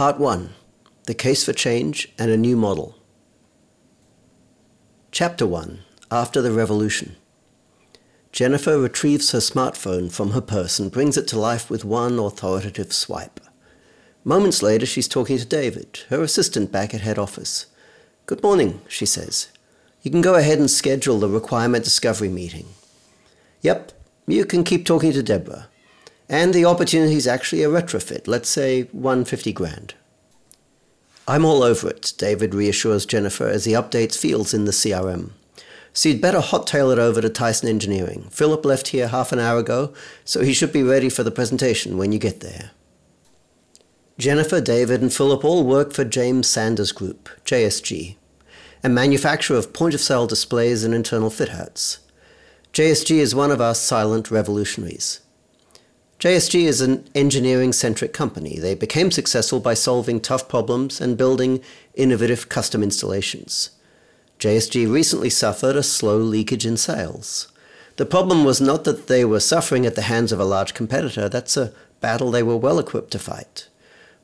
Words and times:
Part 0.00 0.18
1 0.18 0.54
The 1.04 1.12
Case 1.12 1.44
for 1.44 1.52
Change 1.52 2.10
and 2.18 2.30
a 2.30 2.36
New 2.38 2.56
Model. 2.56 2.96
Chapter 5.12 5.46
1 5.46 5.80
After 6.10 6.40
the 6.40 6.52
Revolution. 6.52 7.16
Jennifer 8.32 8.78
retrieves 8.78 9.32
her 9.32 9.40
smartphone 9.40 10.10
from 10.10 10.30
her 10.30 10.40
purse 10.40 10.78
and 10.78 10.90
brings 10.90 11.18
it 11.18 11.28
to 11.28 11.38
life 11.38 11.68
with 11.68 11.84
one 11.84 12.18
authoritative 12.18 12.94
swipe. 12.94 13.40
Moments 14.24 14.62
later, 14.62 14.86
she's 14.86 15.06
talking 15.06 15.36
to 15.36 15.44
David, 15.44 16.00
her 16.08 16.22
assistant 16.22 16.72
back 16.72 16.94
at 16.94 17.02
head 17.02 17.18
office. 17.18 17.66
Good 18.24 18.42
morning, 18.42 18.80
she 18.88 19.04
says. 19.04 19.48
You 20.00 20.10
can 20.10 20.22
go 20.22 20.34
ahead 20.34 20.58
and 20.58 20.70
schedule 20.70 21.18
the 21.18 21.28
requirement 21.28 21.84
discovery 21.84 22.30
meeting. 22.30 22.68
Yep, 23.60 23.92
you 24.26 24.46
can 24.46 24.64
keep 24.64 24.86
talking 24.86 25.12
to 25.12 25.22
Deborah. 25.22 25.68
And 26.30 26.54
the 26.54 26.64
opportunity 26.64 27.16
is 27.16 27.26
actually 27.26 27.64
a 27.64 27.68
retrofit, 27.68 28.28
let's 28.28 28.48
say 28.48 28.82
150 28.92 29.52
grand. 29.52 29.94
I'm 31.26 31.44
all 31.44 31.64
over 31.64 31.90
it, 31.90 32.12
David 32.18 32.54
reassures 32.54 33.04
Jennifer 33.04 33.48
as 33.48 33.64
he 33.64 33.72
updates 33.72 34.16
fields 34.16 34.54
in 34.54 34.64
the 34.64 34.70
CRM. 34.70 35.32
So 35.92 36.08
you'd 36.08 36.20
better 36.20 36.40
hot-tail 36.40 36.92
it 36.92 37.00
over 37.00 37.20
to 37.20 37.28
Tyson 37.28 37.68
Engineering. 37.68 38.28
Philip 38.30 38.64
left 38.64 38.88
here 38.88 39.08
half 39.08 39.32
an 39.32 39.40
hour 39.40 39.58
ago, 39.58 39.92
so 40.24 40.42
he 40.42 40.52
should 40.52 40.72
be 40.72 40.84
ready 40.84 41.08
for 41.08 41.24
the 41.24 41.32
presentation 41.32 41.98
when 41.98 42.12
you 42.12 42.20
get 42.20 42.38
there. 42.38 42.70
Jennifer, 44.16 44.60
David, 44.60 45.02
and 45.02 45.12
Philip 45.12 45.44
all 45.44 45.64
work 45.64 45.92
for 45.92 46.04
James 46.04 46.48
Sanders 46.48 46.92
Group, 46.92 47.28
JSG, 47.44 48.14
a 48.84 48.88
manufacturer 48.88 49.56
of 49.56 49.72
point-of-sale 49.72 50.28
displays 50.28 50.84
and 50.84 50.94
internal 50.94 51.28
fit-outs. 51.28 51.98
JSG 52.72 53.16
is 53.16 53.34
one 53.34 53.50
of 53.50 53.60
our 53.60 53.74
silent 53.74 54.30
revolutionaries. 54.30 55.18
JSG 56.20 56.64
is 56.64 56.82
an 56.82 57.08
engineering 57.14 57.72
centric 57.72 58.12
company. 58.12 58.58
They 58.58 58.74
became 58.74 59.10
successful 59.10 59.58
by 59.58 59.72
solving 59.72 60.20
tough 60.20 60.50
problems 60.50 61.00
and 61.00 61.16
building 61.16 61.62
innovative 61.94 62.50
custom 62.50 62.82
installations. 62.82 63.70
JSG 64.38 64.92
recently 64.92 65.30
suffered 65.30 65.76
a 65.76 65.82
slow 65.82 66.18
leakage 66.18 66.66
in 66.66 66.76
sales. 66.76 67.50
The 67.96 68.04
problem 68.04 68.44
was 68.44 68.60
not 68.60 68.84
that 68.84 69.06
they 69.06 69.24
were 69.24 69.40
suffering 69.40 69.86
at 69.86 69.94
the 69.94 70.02
hands 70.02 70.30
of 70.30 70.38
a 70.38 70.44
large 70.44 70.74
competitor, 70.74 71.26
that's 71.26 71.56
a 71.56 71.72
battle 72.02 72.30
they 72.30 72.42
were 72.42 72.56
well 72.56 72.78
equipped 72.78 73.12
to 73.12 73.18
fight. 73.18 73.68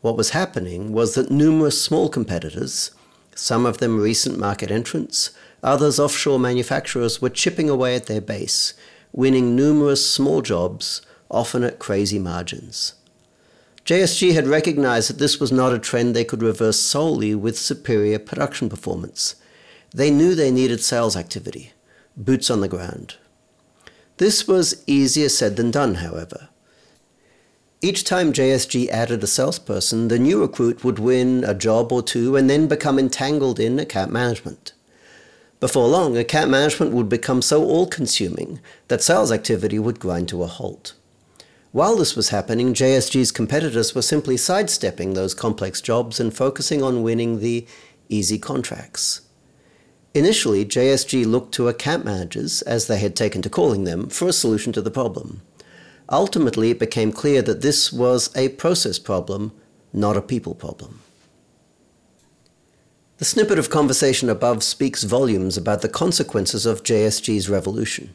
What 0.03 0.19
was 0.19 0.31
happening 0.31 0.93
was 0.93 1.15
that 1.15 1.31
numerous 1.31 1.81
small 1.81 2.11
competitors, 2.11 2.91
some 3.34 3.65
of 3.65 3.78
them 3.78 3.99
recent 3.99 4.39
market 4.39 4.71
entrants, 4.71 5.31
others 5.62 5.99
offshore 5.99 6.39
manufacturers, 6.39 7.23
were 7.23 7.31
chipping 7.31 7.71
away 7.71 7.97
at 7.97 8.05
their 8.05 8.21
base, 8.21 8.75
winning 9.12 9.56
numerous 9.56 10.09
small 10.09 10.43
jobs 10.43 11.01
often 11.31 11.65
at 11.65 11.79
crazy 11.79 12.19
margins. 12.19 12.95
JSG 13.85 14.35
had 14.35 14.49
recognized 14.49 15.09
that 15.09 15.19
this 15.19 15.39
was 15.39 15.53
not 15.53 15.73
a 15.73 15.79
trend 15.79 16.15
they 16.15 16.25
could 16.25 16.43
reverse 16.43 16.81
solely 16.81 17.35
with 17.37 17.57
superior 17.57 18.19
production 18.19 18.69
performance. 18.69 19.37
They 19.95 20.11
knew 20.11 20.35
they 20.35 20.51
needed 20.51 20.83
sales 20.83 21.17
activity, 21.17 21.73
boots 22.17 22.51
on 22.51 22.61
the 22.61 22.69
ground. 22.69 23.15
This 24.17 24.49
was 24.49 24.83
easier 24.89 25.29
said 25.29 25.55
than 25.55 25.71
done, 25.71 25.97
however. 25.97 26.49
Each 27.81 28.03
time 28.03 28.33
JSG 28.33 28.89
added 28.89 29.23
a 29.23 29.29
salesperson, 29.29 30.09
the 30.09 30.19
new 30.19 30.41
recruit 30.41 30.83
would 30.83 30.99
win 30.99 31.45
a 31.45 31.55
job 31.55 31.93
or 31.93 32.03
two 32.03 32.35
and 32.35 32.51
then 32.51 32.67
become 32.67 32.99
entangled 32.99 33.61
in 33.61 33.79
account 33.79 34.11
management. 34.11 34.73
Before 35.61 35.87
long, 35.87 36.17
account 36.17 36.51
management 36.51 36.93
would 36.93 37.09
become 37.09 37.41
so 37.41 37.63
all 37.63 37.87
consuming 37.87 38.59
that 38.89 39.01
sales 39.01 39.31
activity 39.31 39.79
would 39.79 40.01
grind 40.01 40.29
to 40.31 40.43
a 40.43 40.49
halt. 40.49 40.95
While 41.77 41.97
this 41.97 42.17
was 42.17 42.31
happening, 42.31 42.73
JSG's 42.73 43.31
competitors 43.31 43.95
were 43.95 44.01
simply 44.01 44.39
sidestepping 44.39 45.13
those 45.13 45.35
complex 45.35 45.83
jobs 45.83 46.19
and 46.19 46.35
focusing 46.35 46.83
on 46.83 47.03
winning 47.03 47.41
the 47.41 47.67
easy 48.09 48.39
contracts. 48.39 49.21
Initially, 50.15 50.65
JSG 50.65 51.27
looked 51.27 51.53
to 51.53 51.69
account 51.69 52.03
managers, 52.03 52.62
as 52.62 52.87
they 52.87 52.99
had 52.99 53.15
taken 53.15 53.43
to 53.43 53.50
calling 53.50 53.84
them, 53.84 54.09
for 54.09 54.27
a 54.27 54.33
solution 54.33 54.73
to 54.73 54.81
the 54.81 54.91
problem. 54.91 55.43
Ultimately, 56.09 56.71
it 56.71 56.78
became 56.78 57.12
clear 57.12 57.43
that 57.43 57.61
this 57.61 57.93
was 57.93 58.34
a 58.34 58.49
process 58.49 58.99
problem, 58.99 59.53
not 59.93 60.17
a 60.17 60.23
people 60.23 60.55
problem. 60.55 61.00
The 63.19 63.27
snippet 63.27 63.59
of 63.59 63.69
conversation 63.69 64.31
above 64.31 64.62
speaks 64.62 65.03
volumes 65.03 65.59
about 65.59 65.83
the 65.83 65.91
consequences 65.91 66.65
of 66.65 66.84
JSG's 66.84 67.50
revolution. 67.50 68.15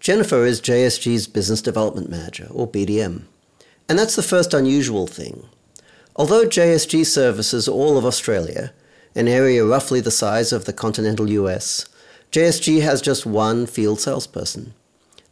Jennifer 0.00 0.44
is 0.44 0.60
JSG's 0.60 1.26
Business 1.26 1.62
Development 1.62 2.08
Manager, 2.08 2.48
or 2.50 2.68
BDM. 2.68 3.22
And 3.88 3.98
that's 3.98 4.16
the 4.16 4.22
first 4.22 4.52
unusual 4.52 5.06
thing. 5.06 5.48
Although 6.14 6.46
JSG 6.46 7.04
services 7.06 7.68
all 7.68 7.98
of 7.98 8.04
Australia, 8.04 8.72
an 9.14 9.28
area 9.28 9.64
roughly 9.64 10.00
the 10.00 10.10
size 10.10 10.52
of 10.52 10.64
the 10.64 10.72
continental 10.72 11.28
US, 11.30 11.86
JSG 12.32 12.82
has 12.82 13.00
just 13.00 13.26
one 13.26 13.66
field 13.66 14.00
salesperson. 14.00 14.74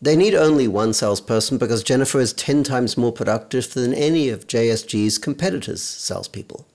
They 0.00 0.16
need 0.16 0.34
only 0.34 0.68
one 0.68 0.92
salesperson 0.92 1.58
because 1.58 1.82
Jennifer 1.82 2.18
is 2.20 2.32
10 2.32 2.64
times 2.64 2.96
more 2.96 3.12
productive 3.12 3.72
than 3.72 3.94
any 3.94 4.28
of 4.28 4.46
JSG's 4.46 5.18
competitors' 5.18 5.82
salespeople. 5.82 6.66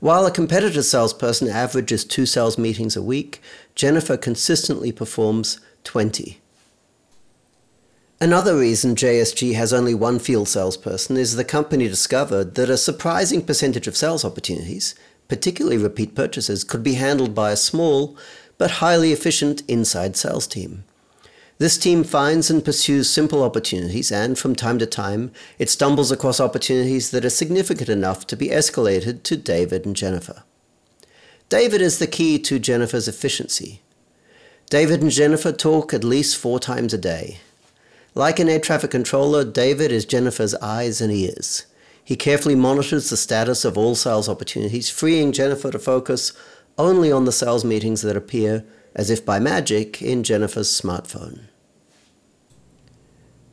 While 0.00 0.26
a 0.26 0.30
competitor 0.30 0.82
salesperson 0.82 1.48
averages 1.48 2.04
two 2.04 2.26
sales 2.26 2.56
meetings 2.58 2.96
a 2.96 3.02
week, 3.02 3.40
Jennifer 3.74 4.16
consistently 4.16 4.92
performs 4.92 5.60
20. 5.84 6.40
Another 8.20 8.58
reason 8.58 8.96
JSG 8.96 9.54
has 9.54 9.72
only 9.72 9.94
one 9.94 10.18
field 10.18 10.48
salesperson 10.48 11.16
is 11.16 11.36
the 11.36 11.44
company 11.44 11.86
discovered 11.86 12.56
that 12.56 12.68
a 12.68 12.76
surprising 12.76 13.42
percentage 13.42 13.86
of 13.86 13.96
sales 13.96 14.24
opportunities, 14.24 14.96
particularly 15.28 15.78
repeat 15.78 16.16
purchases, 16.16 16.64
could 16.64 16.82
be 16.82 16.94
handled 16.94 17.32
by 17.32 17.52
a 17.52 17.56
small 17.56 18.16
but 18.56 18.82
highly 18.82 19.12
efficient 19.12 19.62
inside 19.68 20.16
sales 20.16 20.48
team. 20.48 20.82
This 21.58 21.78
team 21.78 22.02
finds 22.02 22.50
and 22.50 22.64
pursues 22.64 23.08
simple 23.08 23.44
opportunities, 23.44 24.10
and 24.10 24.36
from 24.36 24.56
time 24.56 24.80
to 24.80 24.86
time, 24.86 25.30
it 25.56 25.70
stumbles 25.70 26.10
across 26.10 26.40
opportunities 26.40 27.12
that 27.12 27.24
are 27.24 27.30
significant 27.30 27.88
enough 27.88 28.26
to 28.26 28.36
be 28.36 28.48
escalated 28.48 29.22
to 29.24 29.36
David 29.36 29.86
and 29.86 29.94
Jennifer. 29.94 30.42
David 31.48 31.80
is 31.80 32.00
the 32.00 32.08
key 32.08 32.40
to 32.40 32.58
Jennifer's 32.58 33.06
efficiency. 33.06 33.80
David 34.70 35.02
and 35.02 35.10
Jennifer 35.12 35.52
talk 35.52 35.94
at 35.94 36.02
least 36.02 36.36
four 36.36 36.58
times 36.58 36.92
a 36.92 36.98
day. 36.98 37.38
Like 38.18 38.40
an 38.40 38.48
air 38.48 38.58
traffic 38.58 38.90
controller, 38.90 39.44
David 39.44 39.92
is 39.92 40.04
Jennifer's 40.04 40.52
eyes 40.56 41.00
and 41.00 41.12
ears. 41.12 41.66
He 42.02 42.16
carefully 42.16 42.56
monitors 42.56 43.10
the 43.10 43.16
status 43.16 43.64
of 43.64 43.78
all 43.78 43.94
sales 43.94 44.28
opportunities, 44.28 44.90
freeing 44.90 45.30
Jennifer 45.30 45.70
to 45.70 45.78
focus 45.78 46.32
only 46.76 47.12
on 47.12 47.26
the 47.26 47.30
sales 47.30 47.64
meetings 47.64 48.02
that 48.02 48.16
appear, 48.16 48.64
as 48.92 49.08
if 49.08 49.24
by 49.24 49.38
magic, 49.38 50.02
in 50.02 50.24
Jennifer's 50.24 50.68
smartphone. 50.68 51.42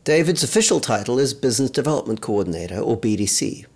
David's 0.04 0.42
official 0.42 0.80
title 0.80 1.20
is 1.20 1.36
Business 1.36 1.70
Development 1.70 2.20
Coordinator, 2.20 2.80
or 2.80 3.00
BDC. 3.00 3.68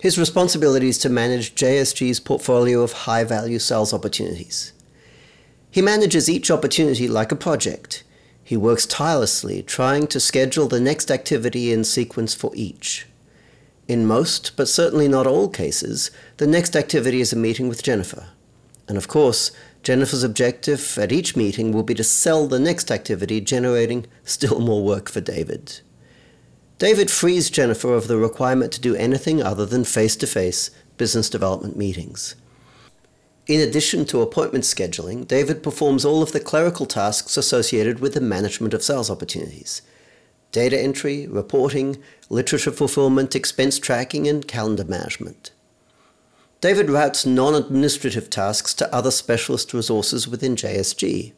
His 0.00 0.16
responsibility 0.16 0.88
is 0.88 0.96
to 1.00 1.10
manage 1.10 1.54
JSG's 1.56 2.20
portfolio 2.20 2.80
of 2.80 2.92
high 3.04 3.24
value 3.24 3.58
sales 3.58 3.92
opportunities. 3.92 4.72
He 5.70 5.82
manages 5.82 6.30
each 6.30 6.50
opportunity 6.50 7.06
like 7.06 7.32
a 7.32 7.36
project 7.36 8.04
he 8.52 8.56
works 8.58 8.84
tirelessly 8.84 9.62
trying 9.62 10.06
to 10.06 10.20
schedule 10.20 10.68
the 10.68 10.78
next 10.78 11.10
activity 11.10 11.72
in 11.72 11.82
sequence 11.82 12.34
for 12.34 12.52
each. 12.54 13.06
In 13.88 14.04
most, 14.04 14.58
but 14.58 14.68
certainly 14.68 15.08
not 15.08 15.26
all 15.26 15.48
cases, 15.48 16.10
the 16.36 16.46
next 16.46 16.76
activity 16.76 17.22
is 17.22 17.32
a 17.32 17.36
meeting 17.36 17.66
with 17.66 17.82
Jennifer. 17.82 18.26
And 18.86 18.98
of 18.98 19.08
course, 19.08 19.52
Jennifer's 19.82 20.22
objective 20.22 20.98
at 20.98 21.12
each 21.12 21.34
meeting 21.34 21.72
will 21.72 21.82
be 21.82 21.94
to 21.94 22.04
sell 22.04 22.46
the 22.46 22.60
next 22.60 22.90
activity, 22.90 23.40
generating 23.40 24.04
still 24.22 24.60
more 24.60 24.84
work 24.84 25.08
for 25.08 25.22
David. 25.22 25.80
David 26.76 27.10
frees 27.10 27.48
Jennifer 27.48 27.94
of 27.94 28.06
the 28.06 28.18
requirement 28.18 28.70
to 28.72 28.82
do 28.82 28.94
anything 28.96 29.42
other 29.42 29.64
than 29.64 29.84
face 29.84 30.14
to 30.16 30.26
face 30.26 30.70
business 30.98 31.30
development 31.30 31.78
meetings. 31.78 32.34
In 33.52 33.60
addition 33.60 34.06
to 34.06 34.22
appointment 34.22 34.64
scheduling, 34.64 35.28
David 35.28 35.62
performs 35.62 36.06
all 36.06 36.22
of 36.22 36.32
the 36.32 36.40
clerical 36.40 36.86
tasks 36.86 37.36
associated 37.36 38.00
with 38.00 38.14
the 38.14 38.20
management 38.22 38.72
of 38.72 38.82
sales 38.82 39.10
opportunities 39.10 39.82
data 40.52 40.80
entry, 40.80 41.26
reporting, 41.26 41.98
literature 42.30 42.70
fulfillment, 42.70 43.36
expense 43.36 43.78
tracking, 43.78 44.26
and 44.26 44.48
calendar 44.48 44.84
management. 44.84 45.50
David 46.62 46.88
routes 46.88 47.26
non 47.26 47.54
administrative 47.54 48.30
tasks 48.30 48.72
to 48.72 48.90
other 48.90 49.10
specialist 49.10 49.74
resources 49.74 50.26
within 50.26 50.56
JSG. 50.56 51.34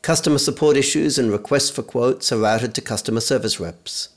Customer 0.00 0.38
support 0.38 0.78
issues 0.78 1.18
and 1.18 1.30
requests 1.30 1.68
for 1.68 1.82
quotes 1.82 2.32
are 2.32 2.38
routed 2.38 2.74
to 2.74 2.80
customer 2.80 3.20
service 3.20 3.60
reps. 3.60 4.08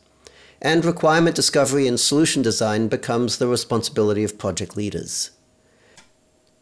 And 0.61 0.85
requirement 0.85 1.35
discovery 1.35 1.85
and 1.85 1.99
solution 1.99 2.41
design 2.41 2.87
becomes 2.87 3.39
the 3.39 3.47
responsibility 3.49 4.23
of 4.23 4.37
project 4.37 4.77
leaders. 4.77 5.31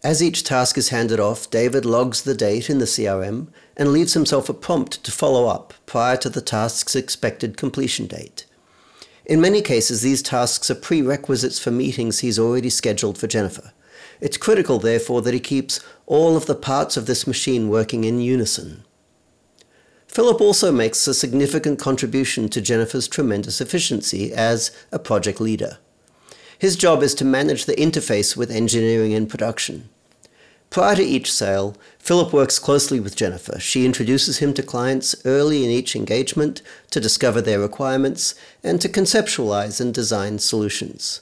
As 0.07 0.23
each 0.23 0.45
task 0.45 0.77
is 0.77 0.87
handed 0.87 1.19
off, 1.19 1.49
David 1.49 1.83
logs 1.83 2.21
the 2.21 2.33
date 2.33 2.69
in 2.69 2.77
the 2.77 2.85
CRM 2.85 3.47
and 3.75 3.91
leaves 3.91 4.13
himself 4.13 4.47
a 4.47 4.53
prompt 4.53 5.03
to 5.03 5.11
follow 5.11 5.49
up 5.49 5.73
prior 5.85 6.15
to 6.15 6.29
the 6.29 6.39
task's 6.39 6.95
expected 6.95 7.57
completion 7.57 8.07
date. 8.07 8.45
In 9.25 9.41
many 9.41 9.61
cases, 9.61 10.01
these 10.01 10.21
tasks 10.21 10.71
are 10.71 10.75
prerequisites 10.75 11.59
for 11.59 11.71
meetings 11.71 12.19
he's 12.19 12.39
already 12.39 12.69
scheduled 12.69 13.17
for 13.17 13.27
Jennifer. 13.27 13.73
It's 14.21 14.37
critical, 14.37 14.79
therefore, 14.79 15.21
that 15.23 15.33
he 15.33 15.41
keeps 15.41 15.81
all 16.05 16.37
of 16.37 16.45
the 16.45 16.55
parts 16.55 16.95
of 16.95 17.05
this 17.05 17.27
machine 17.27 17.67
working 17.67 18.05
in 18.05 18.21
unison. 18.21 18.85
Philip 20.07 20.39
also 20.39 20.71
makes 20.71 21.05
a 21.05 21.13
significant 21.13 21.79
contribution 21.79 22.47
to 22.47 22.61
Jennifer's 22.61 23.09
tremendous 23.09 23.59
efficiency 23.59 24.31
as 24.31 24.71
a 24.89 24.99
project 24.99 25.41
leader. 25.41 25.79
His 26.57 26.77
job 26.77 27.03
is 27.03 27.13
to 27.15 27.25
manage 27.25 27.65
the 27.65 27.75
interface 27.75 28.37
with 28.37 28.49
engineering 28.49 29.13
and 29.13 29.29
production. 29.29 29.89
Prior 30.69 30.95
to 30.95 31.03
each 31.03 31.31
sale, 31.31 31.75
Philip 31.97 32.33
works 32.33 32.59
closely 32.59 32.99
with 32.99 33.15
Jennifer. 33.15 33.59
She 33.59 33.85
introduces 33.85 34.39
him 34.39 34.53
to 34.53 34.63
clients 34.63 35.15
early 35.25 35.63
in 35.63 35.71
each 35.71 35.95
engagement 35.95 36.61
to 36.91 36.99
discover 36.99 37.41
their 37.41 37.59
requirements 37.59 38.35
and 38.63 38.79
to 38.81 38.89
conceptualize 38.89 39.81
and 39.81 39.93
design 39.93 40.39
solutions. 40.39 41.21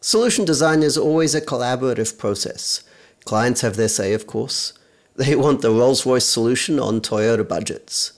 Solution 0.00 0.44
design 0.44 0.82
is 0.82 0.96
always 0.96 1.34
a 1.34 1.40
collaborative 1.40 2.18
process. 2.18 2.82
Clients 3.24 3.62
have 3.62 3.76
their 3.76 3.88
say, 3.88 4.12
of 4.12 4.26
course. 4.26 4.72
They 5.16 5.34
want 5.34 5.62
the 5.62 5.72
Rolls 5.72 6.06
Royce 6.06 6.24
solution 6.24 6.78
on 6.78 7.00
Toyota 7.00 7.46
budgets. 7.46 8.12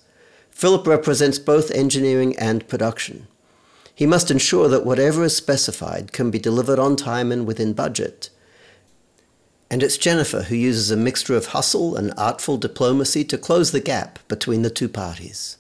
Philip 0.51 0.87
represents 0.87 1.39
both 1.39 1.71
engineering 1.71 2.37
and 2.39 2.69
production. 2.69 3.27
He 3.95 4.05
must 4.05 4.31
ensure 4.31 4.69
that 4.69 4.85
whatever 4.85 5.25
is 5.25 5.35
specified 5.35 6.13
can 6.13 6.31
be 6.31 6.39
delivered 6.39 6.79
on 6.79 6.97
time 6.97 7.33
and 7.33 7.47
within 7.47 7.73
budget 7.73 8.29
and 9.71 9.83
it's 9.83 9.97
Jennifer 9.97 10.43
who 10.43 10.57
uses 10.57 10.91
a 10.91 10.97
mixture 10.97 11.37
of 11.37 11.47
hustle 11.47 11.97
and 11.97 12.13
artful 12.17 12.57
diplomacy 12.57 13.25
to 13.25 13.39
close 13.39 13.71
the 13.71 13.81
gap 13.81 14.19
between 14.27 14.63
the 14.63 14.71
two 14.71 14.89
parties. 14.89 15.59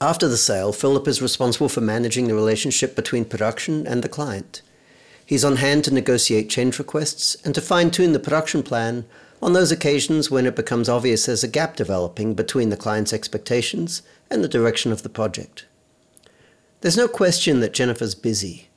After 0.00 0.26
the 0.26 0.38
sale, 0.38 0.72
Philip 0.72 1.06
is 1.06 1.22
responsible 1.22 1.68
for 1.68 1.82
managing 1.82 2.26
the 2.26 2.34
relationship 2.34 2.96
between 2.96 3.24
production 3.24 3.86
and 3.86 4.02
the 4.02 4.08
client. 4.08 4.62
He's 5.24 5.44
on 5.44 5.56
hand 5.56 5.84
to 5.84 5.94
negotiate 5.94 6.50
change 6.50 6.78
requests 6.78 7.36
and 7.44 7.54
to 7.54 7.60
fine 7.60 7.90
tune 7.90 8.12
the 8.12 8.18
production 8.18 8.62
plan 8.62 9.04
on 9.42 9.52
those 9.52 9.70
occasions 9.70 10.30
when 10.30 10.46
it 10.46 10.56
becomes 10.56 10.88
obvious 10.88 11.26
there's 11.26 11.44
a 11.44 11.48
gap 11.48 11.76
developing 11.76 12.34
between 12.34 12.70
the 12.70 12.76
client's 12.76 13.12
expectations 13.12 14.02
and 14.28 14.42
the 14.42 14.48
direction 14.48 14.90
of 14.90 15.02
the 15.02 15.08
project. 15.08 15.66
There's 16.80 16.96
no 16.96 17.06
question 17.06 17.60
that 17.60 17.74
Jennifer's 17.74 18.14
busy. 18.14 18.69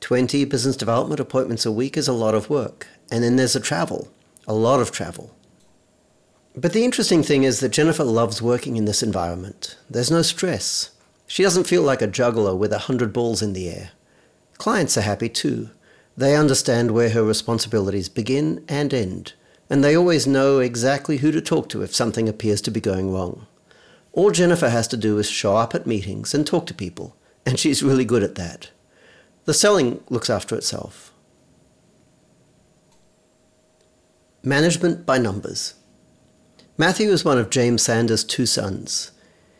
20 0.00 0.44
business 0.44 0.76
development 0.76 1.20
appointments 1.20 1.66
a 1.66 1.72
week 1.72 1.96
is 1.96 2.08
a 2.08 2.12
lot 2.12 2.34
of 2.34 2.50
work. 2.50 2.86
And 3.10 3.22
then 3.22 3.36
there's 3.36 3.54
the 3.54 3.60
travel, 3.60 4.08
a 4.46 4.54
lot 4.54 4.80
of 4.80 4.92
travel. 4.92 5.34
But 6.56 6.72
the 6.72 6.84
interesting 6.84 7.22
thing 7.22 7.44
is 7.44 7.60
that 7.60 7.70
Jennifer 7.70 8.04
loves 8.04 8.40
working 8.40 8.76
in 8.76 8.86
this 8.86 9.02
environment. 9.02 9.76
There's 9.90 10.10
no 10.10 10.22
stress. 10.22 10.90
She 11.26 11.42
doesn't 11.42 11.66
feel 11.66 11.82
like 11.82 12.00
a 12.00 12.06
juggler 12.06 12.54
with 12.54 12.72
a 12.72 12.78
hundred 12.78 13.12
balls 13.12 13.42
in 13.42 13.52
the 13.52 13.68
air. 13.68 13.90
Clients 14.56 14.96
are 14.96 15.02
happy 15.02 15.28
too. 15.28 15.70
They 16.16 16.34
understand 16.34 16.92
where 16.92 17.10
her 17.10 17.22
responsibilities 17.22 18.08
begin 18.08 18.64
and 18.68 18.94
end, 18.94 19.34
and 19.68 19.84
they 19.84 19.94
always 19.94 20.26
know 20.26 20.60
exactly 20.60 21.18
who 21.18 21.30
to 21.30 21.42
talk 21.42 21.68
to 21.70 21.82
if 21.82 21.94
something 21.94 22.26
appears 22.26 22.62
to 22.62 22.70
be 22.70 22.80
going 22.80 23.12
wrong. 23.12 23.46
All 24.12 24.30
Jennifer 24.30 24.70
has 24.70 24.88
to 24.88 24.96
do 24.96 25.18
is 25.18 25.28
show 25.28 25.56
up 25.56 25.74
at 25.74 25.86
meetings 25.86 26.32
and 26.32 26.46
talk 26.46 26.64
to 26.66 26.74
people, 26.74 27.14
and 27.44 27.58
she's 27.58 27.82
really 27.82 28.06
good 28.06 28.22
at 28.22 28.36
that. 28.36 28.70
The 29.46 29.54
selling 29.54 30.02
looks 30.10 30.28
after 30.28 30.56
itself. 30.56 31.12
Management 34.42 35.06
by 35.06 35.18
numbers. 35.18 35.74
Matthew 36.76 37.10
is 37.10 37.24
one 37.24 37.38
of 37.38 37.48
James 37.48 37.82
Sanders' 37.82 38.24
two 38.24 38.44
sons. 38.44 39.12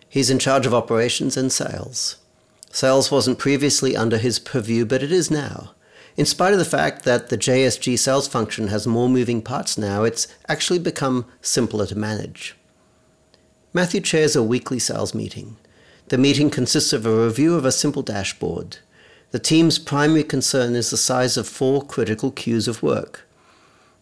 He's 0.09 0.29
in 0.29 0.41
charge 0.41 0.67
of 0.67 0.75
operations 0.75 1.37
and 1.37 1.53
sales. 1.53 2.17
Sales 2.73 3.12
wasn't 3.12 3.38
previously 3.38 3.97
under 3.97 4.19
his 4.19 4.41
purview, 4.41 4.85
but 4.85 5.05
it 5.05 5.12
is 5.12 5.31
now. 5.31 5.71
In 6.17 6.27
spite 6.27 6.53
of 6.53 6.59
the 6.59 6.65
fact 6.65 7.05
that 7.05 7.29
the 7.29 7.38
JSG 7.38 7.97
sales 7.97 8.27
function 8.27 8.69
has 8.69 8.88
more 8.88 9.09
moving 9.09 9.41
parts 9.41 9.79
now, 9.79 10.03
it's 10.03 10.27
actually 10.49 10.81
become 10.81 11.27
simpler 11.41 11.87
to 11.87 11.94
manage. 11.97 12.56
Matthew 13.73 14.00
chairs 14.00 14.35
a 14.35 14.43
weekly 14.43 14.81
sales 14.81 15.15
meeting. 15.15 15.59
The 16.09 16.19
meeting 16.19 16.50
consists 16.50 16.93
of 16.93 17.06
a 17.06 17.25
review 17.25 17.55
of 17.55 17.65
a 17.65 17.73
simple 17.73 18.03
dashboard. 18.03 18.79
The 19.37 19.43
team's 19.43 19.79
primary 19.79 20.25
concern 20.25 20.75
is 20.75 20.88
the 20.88 20.97
size 20.97 21.37
of 21.37 21.47
four 21.47 21.83
critical 21.83 22.31
queues 22.31 22.67
of 22.67 22.83
work. 22.83 23.29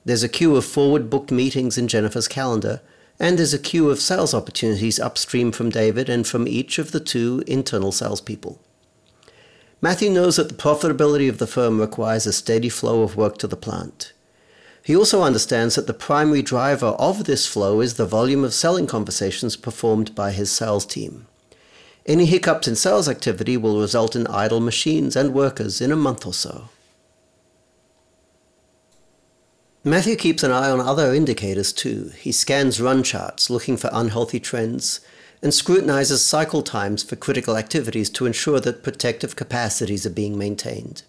There's 0.04 0.22
a 0.22 0.28
queue 0.28 0.54
of 0.54 0.64
forward 0.64 1.10
booked 1.10 1.32
meetings 1.32 1.76
in 1.76 1.88
Jennifer's 1.88 2.28
calendar, 2.28 2.82
and 3.18 3.36
there's 3.36 3.52
a 3.52 3.58
queue 3.58 3.90
of 3.90 3.98
sales 3.98 4.32
opportunities 4.32 5.00
upstream 5.00 5.50
from 5.50 5.70
David 5.70 6.08
and 6.08 6.24
from 6.24 6.46
each 6.46 6.78
of 6.78 6.92
the 6.92 7.00
two 7.00 7.42
internal 7.48 7.90
salespeople. 7.90 8.60
Matthew 9.82 10.08
knows 10.08 10.36
that 10.36 10.50
the 10.50 10.54
profitability 10.54 11.28
of 11.28 11.38
the 11.38 11.48
firm 11.48 11.80
requires 11.80 12.26
a 12.26 12.32
steady 12.32 12.68
flow 12.68 13.02
of 13.02 13.16
work 13.16 13.36
to 13.38 13.48
the 13.48 13.56
plant. 13.56 14.12
He 14.84 14.94
also 14.94 15.24
understands 15.24 15.74
that 15.74 15.88
the 15.88 15.94
primary 15.94 16.42
driver 16.42 16.94
of 16.96 17.24
this 17.24 17.44
flow 17.44 17.80
is 17.80 17.94
the 17.94 18.06
volume 18.06 18.44
of 18.44 18.54
selling 18.54 18.86
conversations 18.86 19.56
performed 19.56 20.14
by 20.14 20.30
his 20.30 20.52
sales 20.52 20.86
team. 20.86 21.26
Any 22.06 22.26
hiccups 22.26 22.68
in 22.68 22.76
sales 22.76 23.08
activity 23.08 23.56
will 23.56 23.80
result 23.80 24.14
in 24.14 24.26
idle 24.26 24.60
machines 24.60 25.16
and 25.16 25.32
workers 25.32 25.80
in 25.80 25.90
a 25.90 25.96
month 25.96 26.26
or 26.26 26.34
so. 26.34 26.68
Matthew 29.82 30.16
keeps 30.16 30.42
an 30.42 30.50
eye 30.50 30.70
on 30.70 30.80
other 30.80 31.14
indicators 31.14 31.72
too. 31.72 32.10
He 32.18 32.32
scans 32.32 32.80
run 32.80 33.02
charts 33.02 33.48
looking 33.48 33.76
for 33.76 33.90
unhealthy 33.92 34.40
trends 34.40 35.00
and 35.42 35.52
scrutinizes 35.52 36.24
cycle 36.24 36.62
times 36.62 37.02
for 37.02 37.16
critical 37.16 37.56
activities 37.56 38.08
to 38.10 38.26
ensure 38.26 38.60
that 38.60 38.82
protective 38.82 39.36
capacities 39.36 40.06
are 40.06 40.10
being 40.10 40.38
maintained. 40.38 41.02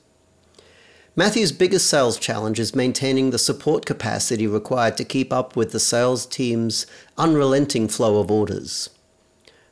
Matthew's 1.16 1.54
biggest 1.54 1.88
sales 1.88 2.18
challenge 2.18 2.60
is 2.60 2.76
maintaining 2.76 3.30
the 3.30 3.40
support 3.40 3.86
capacity 3.86 4.46
required 4.48 4.98
to 4.98 5.06
keep 5.06 5.32
up 5.32 5.56
with 5.56 5.72
the 5.72 5.80
sales 5.80 6.26
team's 6.26 6.86
unrelenting 7.18 7.88
flow 7.88 8.20
of 8.20 8.30
orders. 8.30 8.90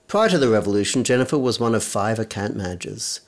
Prior 0.07 0.29
to 0.29 0.37
the 0.37 0.49
revolution, 0.49 1.03
Jennifer 1.03 1.37
was 1.37 1.59
one 1.59 1.73
of 1.73 1.83
five 1.83 2.19
account 2.19 2.55
managers. 2.55 3.21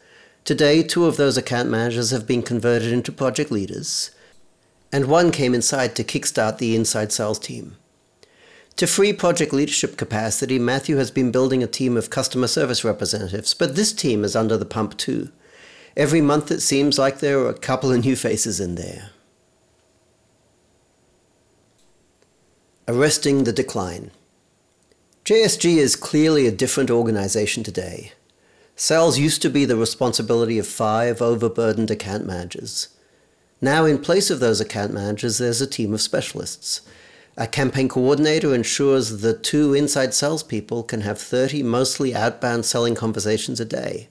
Today, 0.43 0.83
two 0.83 1.05
of 1.05 1.17
those 1.17 1.37
account 1.37 1.69
managers 1.69 2.11
have 2.11 2.27
been 2.27 2.43
converted 2.43 2.91
into 2.91 3.11
project 3.11 3.49
leaders, 3.51 4.11
and 4.91 5.05
one 5.05 5.31
came 5.31 5.55
inside 5.55 5.95
to 5.95 6.03
kickstart 6.03 6.59
the 6.59 6.75
inside 6.75 7.11
sales 7.11 7.39
team. 7.39 7.77
To 8.77 8.87
free 8.87 9.13
project 9.13 9.53
leadership 9.53 9.95
capacity, 9.95 10.59
Matthew 10.59 10.97
has 10.97 11.09
been 11.09 11.31
building 11.31 11.63
a 11.63 11.67
team 11.67 11.95
of 11.95 12.09
customer 12.09 12.47
service 12.47 12.83
representatives, 12.83 13.53
but 13.53 13.75
this 13.75 13.93
team 13.93 14.23
is 14.25 14.35
under 14.35 14.57
the 14.57 14.65
pump 14.65 14.97
too. 14.97 15.31
Every 15.95 16.19
month 16.19 16.51
it 16.51 16.59
seems 16.61 16.99
like 16.99 17.19
there 17.19 17.39
are 17.39 17.49
a 17.49 17.57
couple 17.57 17.91
of 17.91 18.03
new 18.03 18.17
faces 18.17 18.59
in 18.59 18.75
there. 18.75 19.11
Arresting 22.87 23.45
the 23.45 23.53
decline. 23.53 24.11
JSG 25.25 25.77
is 25.77 25.95
clearly 25.95 26.45
a 26.45 26.51
different 26.51 26.91
organization 26.91 27.63
today. 27.63 28.11
Sales 28.75 29.17
used 29.17 29.41
to 29.41 29.49
be 29.49 29.65
the 29.65 29.75
responsibility 29.75 30.59
of 30.59 30.67
five 30.67 31.19
overburdened 31.19 31.89
account 31.89 32.27
managers. 32.27 32.89
Now, 33.59 33.85
in 33.85 33.97
place 33.97 34.29
of 34.29 34.39
those 34.39 34.61
account 34.61 34.93
managers, 34.93 35.39
there's 35.39 35.61
a 35.61 35.65
team 35.65 35.95
of 35.95 36.01
specialists. 36.01 36.81
A 37.37 37.47
campaign 37.47 37.89
coordinator 37.89 38.53
ensures 38.53 39.21
the 39.21 39.33
two 39.33 39.73
inside 39.73 40.13
salespeople 40.13 40.83
can 40.83 41.01
have 41.01 41.17
30 41.17 41.63
mostly 41.63 42.13
outbound 42.13 42.63
selling 42.65 42.93
conversations 42.93 43.59
a 43.59 43.65
day. 43.65 44.09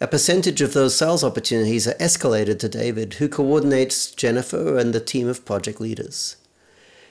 A 0.00 0.08
percentage 0.08 0.60
of 0.60 0.72
those 0.72 0.96
sales 0.96 1.22
opportunities 1.22 1.86
are 1.86 1.94
escalated 1.94 2.58
to 2.58 2.68
David, 2.68 3.14
who 3.14 3.28
coordinates 3.28 4.10
Jennifer 4.10 4.78
and 4.78 4.92
the 4.92 4.98
team 4.98 5.28
of 5.28 5.44
project 5.44 5.80
leaders. 5.80 6.34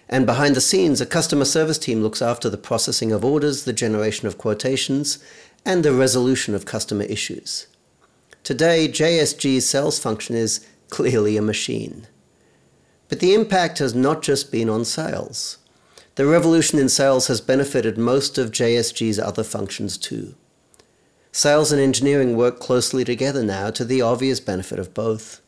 And 0.09 0.25
behind 0.25 0.55
the 0.55 0.61
scenes, 0.61 1.01
a 1.01 1.05
customer 1.05 1.45
service 1.45 1.77
team 1.77 2.01
looks 2.01 2.21
after 2.21 2.49
the 2.49 2.57
processing 2.57 3.11
of 3.11 3.25
orders, 3.25 3.65
the 3.65 3.73
generation 3.73 4.27
of 4.27 4.37
quotations, 4.37 5.19
and 5.65 5.83
the 5.83 5.93
resolution 5.93 6.55
of 6.55 6.65
customer 6.65 7.03
issues. 7.03 7.67
Today, 8.43 8.87
JSG's 8.87 9.67
sales 9.67 9.99
function 9.99 10.35
is 10.35 10.65
clearly 10.89 11.35
a 11.35 11.41
machine. 11.41 12.07
But 13.09 13.19
the 13.19 13.33
impact 13.33 13.79
has 13.79 13.93
not 13.93 14.21
just 14.21 14.51
been 14.51 14.69
on 14.69 14.85
sales. 14.85 15.57
The 16.15 16.25
revolution 16.25 16.79
in 16.79 16.89
sales 16.89 17.27
has 17.27 17.41
benefited 17.41 17.97
most 17.97 18.37
of 18.37 18.51
JSG's 18.51 19.19
other 19.19 19.43
functions 19.43 19.97
too. 19.97 20.35
Sales 21.31 21.71
and 21.71 21.79
engineering 21.81 22.35
work 22.35 22.59
closely 22.59 23.03
together 23.03 23.43
now 23.43 23.69
to 23.71 23.85
the 23.85 24.01
obvious 24.01 24.39
benefit 24.39 24.79
of 24.79 24.93
both. 24.93 25.41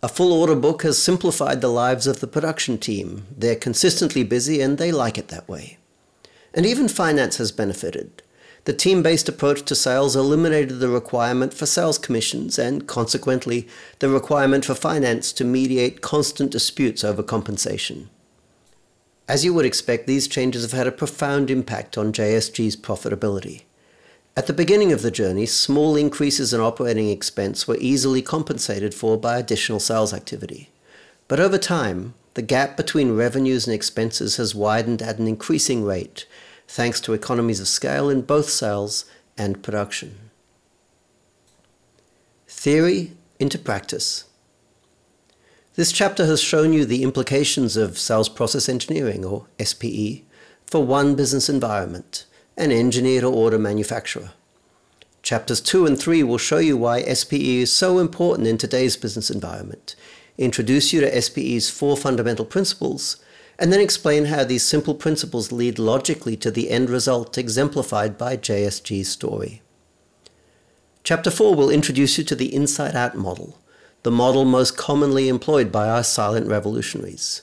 A 0.00 0.08
full 0.08 0.32
order 0.32 0.54
book 0.54 0.84
has 0.84 1.02
simplified 1.02 1.60
the 1.60 1.68
lives 1.68 2.06
of 2.06 2.20
the 2.20 2.28
production 2.28 2.78
team. 2.78 3.26
They're 3.36 3.56
consistently 3.56 4.22
busy 4.22 4.60
and 4.60 4.78
they 4.78 4.92
like 4.92 5.18
it 5.18 5.26
that 5.28 5.48
way. 5.48 5.78
And 6.54 6.64
even 6.64 6.86
finance 6.86 7.38
has 7.38 7.50
benefited. 7.50 8.22
The 8.62 8.72
team 8.74 9.02
based 9.02 9.28
approach 9.28 9.62
to 9.62 9.74
sales 9.74 10.14
eliminated 10.14 10.78
the 10.78 10.88
requirement 10.88 11.52
for 11.52 11.66
sales 11.66 11.98
commissions 11.98 12.60
and, 12.60 12.86
consequently, 12.86 13.66
the 13.98 14.08
requirement 14.08 14.64
for 14.64 14.76
finance 14.76 15.32
to 15.32 15.44
mediate 15.44 16.00
constant 16.00 16.52
disputes 16.52 17.02
over 17.02 17.24
compensation. 17.24 18.08
As 19.26 19.44
you 19.44 19.52
would 19.52 19.66
expect, 19.66 20.06
these 20.06 20.28
changes 20.28 20.62
have 20.62 20.72
had 20.72 20.86
a 20.86 20.92
profound 20.92 21.50
impact 21.50 21.98
on 21.98 22.12
JSG's 22.12 22.76
profitability. 22.76 23.62
At 24.38 24.46
the 24.46 24.52
beginning 24.52 24.92
of 24.92 25.02
the 25.02 25.10
journey, 25.10 25.46
small 25.46 25.96
increases 25.96 26.54
in 26.54 26.60
operating 26.60 27.10
expense 27.10 27.66
were 27.66 27.76
easily 27.80 28.22
compensated 28.22 28.94
for 28.94 29.18
by 29.18 29.36
additional 29.36 29.80
sales 29.80 30.14
activity. 30.14 30.70
But 31.26 31.40
over 31.40 31.58
time, 31.58 32.14
the 32.34 32.42
gap 32.42 32.76
between 32.76 33.16
revenues 33.16 33.66
and 33.66 33.74
expenses 33.74 34.36
has 34.36 34.54
widened 34.54 35.02
at 35.02 35.18
an 35.18 35.26
increasing 35.26 35.82
rate, 35.82 36.24
thanks 36.68 37.00
to 37.00 37.14
economies 37.14 37.58
of 37.58 37.66
scale 37.66 38.08
in 38.08 38.20
both 38.20 38.48
sales 38.48 39.06
and 39.36 39.60
production. 39.60 40.30
Theory 42.46 43.14
into 43.40 43.58
practice. 43.58 44.26
This 45.74 45.90
chapter 45.90 46.26
has 46.26 46.40
shown 46.40 46.72
you 46.72 46.84
the 46.84 47.02
implications 47.02 47.76
of 47.76 47.98
sales 47.98 48.28
process 48.28 48.68
engineering, 48.68 49.24
or 49.24 49.46
SPE, 49.60 50.22
for 50.64 50.84
one 50.84 51.16
business 51.16 51.48
environment, 51.48 52.24
an 52.58 52.72
engineer 52.72 53.20
to 53.20 53.28
order 53.28 53.58
manufacturer. 53.58 54.32
Chapters 55.22 55.60
2 55.60 55.86
and 55.86 55.98
3 55.98 56.24
will 56.24 56.38
show 56.38 56.58
you 56.58 56.76
why 56.76 57.02
SPE 57.02 57.62
is 57.62 57.72
so 57.72 57.98
important 57.98 58.48
in 58.48 58.58
today's 58.58 58.96
business 58.96 59.30
environment, 59.30 59.94
introduce 60.36 60.92
you 60.92 61.00
to 61.00 61.22
SPE's 61.22 61.70
four 61.70 61.96
fundamental 61.96 62.44
principles, 62.44 63.16
and 63.60 63.72
then 63.72 63.80
explain 63.80 64.26
how 64.26 64.42
these 64.42 64.64
simple 64.64 64.94
principles 64.94 65.52
lead 65.52 65.78
logically 65.78 66.36
to 66.36 66.50
the 66.50 66.70
end 66.70 66.90
result 66.90 67.38
exemplified 67.38 68.18
by 68.18 68.36
JSG's 68.36 69.08
story. 69.08 69.62
Chapter 71.04 71.30
4 71.30 71.54
will 71.54 71.70
introduce 71.70 72.18
you 72.18 72.24
to 72.24 72.34
the 72.34 72.52
inside 72.52 72.96
out 72.96 73.16
model, 73.16 73.56
the 74.02 74.10
model 74.10 74.44
most 74.44 74.76
commonly 74.76 75.28
employed 75.28 75.70
by 75.70 75.88
our 75.88 76.02
silent 76.02 76.48
revolutionaries. 76.48 77.42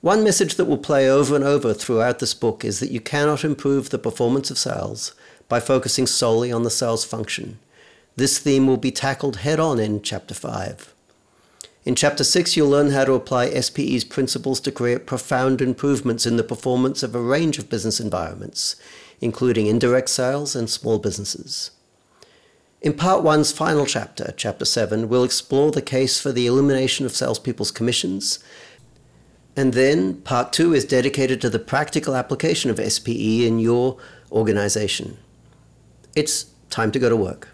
One 0.00 0.24
message 0.24 0.54
that 0.54 0.64
will 0.64 0.78
play 0.78 1.10
over 1.10 1.34
and 1.36 1.44
over 1.44 1.74
throughout 1.74 2.20
this 2.20 2.32
book 2.32 2.64
is 2.64 2.80
that 2.80 2.90
you 2.90 3.00
cannot 3.00 3.44
improve 3.44 3.90
the 3.90 3.98
performance 3.98 4.50
of 4.50 4.56
sales 4.56 5.14
by 5.46 5.60
focusing 5.60 6.06
solely 6.06 6.50
on 6.50 6.62
the 6.62 6.70
sales 6.70 7.04
function. 7.04 7.58
This 8.16 8.38
theme 8.38 8.66
will 8.66 8.78
be 8.78 8.90
tackled 8.90 9.36
head 9.36 9.60
on 9.60 9.78
in 9.78 10.00
Chapter 10.00 10.32
5. 10.32 10.94
In 11.84 11.94
Chapter 11.94 12.24
6, 12.24 12.56
you'll 12.56 12.70
learn 12.70 12.92
how 12.92 13.04
to 13.04 13.12
apply 13.12 13.50
SPE's 13.60 14.04
principles 14.04 14.58
to 14.60 14.72
create 14.72 15.06
profound 15.06 15.60
improvements 15.60 16.24
in 16.24 16.38
the 16.38 16.44
performance 16.44 17.02
of 17.02 17.14
a 17.14 17.20
range 17.20 17.58
of 17.58 17.68
business 17.68 18.00
environments, 18.00 18.76
including 19.20 19.66
indirect 19.66 20.08
sales 20.08 20.56
and 20.56 20.70
small 20.70 20.98
businesses. 20.98 21.72
In 22.80 22.94
Part 22.94 23.22
1's 23.22 23.52
final 23.52 23.84
chapter, 23.84 24.32
Chapter 24.38 24.64
7, 24.64 25.10
we'll 25.10 25.24
explore 25.24 25.70
the 25.70 25.82
case 25.82 26.18
for 26.18 26.32
the 26.32 26.46
elimination 26.46 27.04
of 27.04 27.14
salespeople's 27.14 27.70
commissions. 27.70 28.38
And 29.60 29.74
then 29.74 30.22
Part 30.22 30.54
2 30.54 30.72
is 30.72 30.86
dedicated 30.86 31.38
to 31.42 31.50
the 31.50 31.58
practical 31.58 32.16
application 32.16 32.70
of 32.70 32.78
SPE 32.78 33.44
in 33.46 33.58
your 33.58 33.98
organization. 34.32 35.18
It's 36.16 36.46
time 36.70 36.90
to 36.92 36.98
go 36.98 37.10
to 37.10 37.16
work. 37.16 37.48